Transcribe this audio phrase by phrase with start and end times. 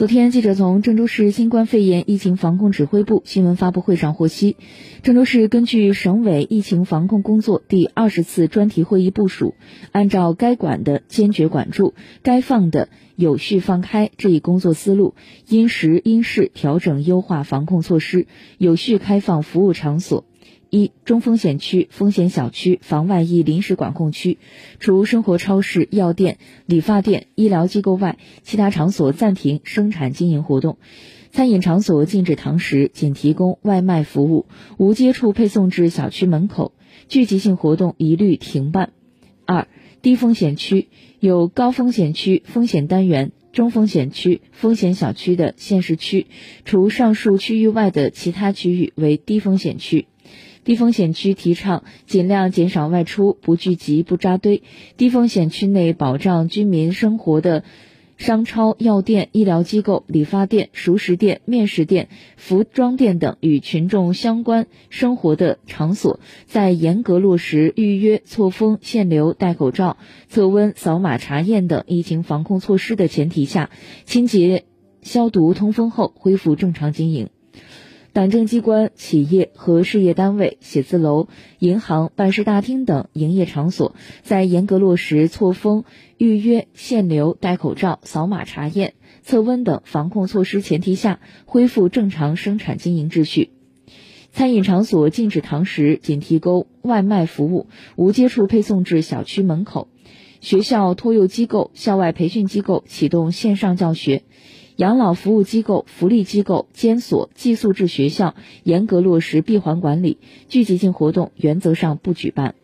[0.00, 4.56] 昨天，记者从郑州市新冠肺炎疫情防控指挥部新闻发布会上获悉，
[5.02, 9.54] 郑州市根据省委疫情防控工作第二十次专题会议部署，
[9.92, 15.14] 按照该管的坚决管住、该放的有序放开这一工作思路，
[15.46, 18.26] 因时因势调整优化防控措施，
[18.56, 20.24] 有序开放服务场所。
[20.70, 24.38] 一、中风险区、风险小区、防外溢临时管控区，
[24.78, 30.76] 除生活超市、药店、理发店、医疗机构外，其他场所暂停生产经营活动；
[31.32, 34.46] 餐饮场所禁止堂食，仅提供外卖服务，
[34.78, 36.72] 无接触配送至小区门口；
[37.08, 38.92] 聚集性活动一律停办。
[39.46, 39.66] 二、
[40.02, 40.86] 低风险区
[41.18, 46.28] 有高风险区、风险单元、中风险区、风险小区的限市区，
[46.64, 50.06] 除上述区域外的其他区域为低风险区。
[50.64, 54.62] 低风险区提倡尽量减少外出，不聚集、不扎堆。
[54.96, 57.64] 低风险区内保障居民生活的
[58.18, 69.96] 商超、药店、医疗机构、理发店、熟食店、面食店、服装店等与群众相关生活的场所，在严格落实预约、错峰、限流、戴口罩、
[70.28, 73.70] 测温、扫码查验等疫情防控措施的前提下，
[74.04, 74.64] 清洁、
[75.00, 77.30] 消毒、通风后恢复正常经营。
[78.12, 81.28] 党政机关、企业和事业单位、写字楼、
[81.60, 85.84] 银行、办事大厅等营业场所，在严格落实错峰、
[86.18, 93.50] 预约、限流、戴口罩、扫码查验、测温等防控措施前提下，恢复正常生产经营秩序。
[94.32, 99.86] 餐饮场所禁止堂食，仅提供外卖服务，无接触配送至小区门口。
[100.40, 104.24] 学校、托幼机构、校外培训机构启动线上教学。
[104.80, 110.16] 养老服务机构、福利机构、监所、寄宿制学校严格落实闭环管理，
[110.48, 112.54] 聚集性活动原则上不举办。